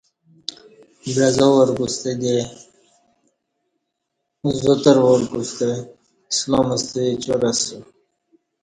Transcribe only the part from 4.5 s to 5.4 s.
زترہ وار